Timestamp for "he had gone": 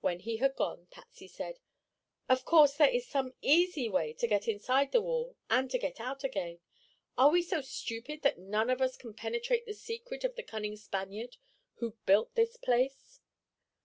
0.20-0.86